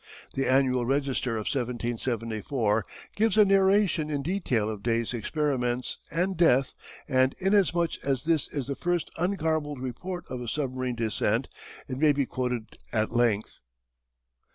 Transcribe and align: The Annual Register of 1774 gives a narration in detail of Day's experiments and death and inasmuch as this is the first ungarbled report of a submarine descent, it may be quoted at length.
The 0.33 0.47
Annual 0.49 0.83
Register 0.87 1.33
of 1.35 1.41
1774 1.45 2.85
gives 3.15 3.37
a 3.37 3.45
narration 3.45 4.09
in 4.09 4.23
detail 4.23 4.67
of 4.67 4.81
Day's 4.81 5.13
experiments 5.13 5.99
and 6.09 6.35
death 6.35 6.73
and 7.07 7.35
inasmuch 7.37 8.03
as 8.03 8.23
this 8.23 8.47
is 8.47 8.65
the 8.65 8.75
first 8.75 9.11
ungarbled 9.19 9.79
report 9.79 10.25
of 10.27 10.41
a 10.41 10.47
submarine 10.47 10.95
descent, 10.95 11.49
it 11.87 11.99
may 11.99 12.13
be 12.13 12.25
quoted 12.25 12.79
at 12.91 13.11
length. 13.15 13.59